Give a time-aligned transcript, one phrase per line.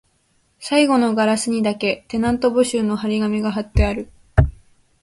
[0.59, 4.09] 最後のガラスにだけ、テナント募集の張り紙が張ってある